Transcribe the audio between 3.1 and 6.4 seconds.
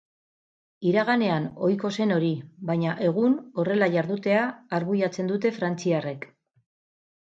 egun horrela jardutea arbuiatzen dute frantziarrek.